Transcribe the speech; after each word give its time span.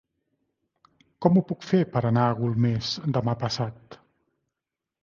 Com 1.25 1.37
ho 1.37 1.43
puc 1.51 1.67
fer 1.73 1.83
per 1.93 2.03
anar 2.11 2.25
a 2.31 2.35
Golmés 2.41 2.91
demà 3.21 3.39
passat? 3.47 4.01